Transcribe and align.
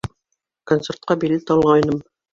Концертҡа 0.71 1.19
билет 1.25 1.53
алғайным. 1.57 2.01